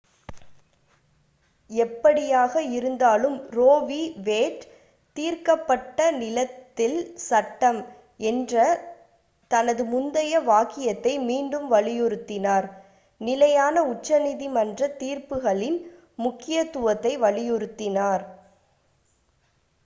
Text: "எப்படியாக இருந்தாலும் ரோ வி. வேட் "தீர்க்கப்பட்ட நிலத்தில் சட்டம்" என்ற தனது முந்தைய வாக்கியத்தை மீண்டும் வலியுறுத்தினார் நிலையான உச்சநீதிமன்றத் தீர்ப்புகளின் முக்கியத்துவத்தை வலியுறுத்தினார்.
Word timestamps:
"எப்படியாக 1.69 2.53
இருந்தாலும் 2.69 3.35
ரோ 3.51 3.67
வி. 3.83 3.97
வேட் 4.19 4.63
"தீர்க்கப்பட்ட 5.15 6.07
நிலத்தில் 6.15 6.97
சட்டம்" 7.27 7.79
என்ற 8.23 8.55
தனது 9.51 9.85
முந்தைய 9.85 10.41
வாக்கியத்தை 10.49 11.13
மீண்டும் 11.27 11.69
வலியுறுத்தினார் 11.71 12.69
நிலையான 13.21 13.85
உச்சநீதிமன்றத் 13.93 14.99
தீர்ப்புகளின் 14.99 15.79
முக்கியத்துவத்தை 16.19 17.15
வலியுறுத்தினார். 17.21 18.25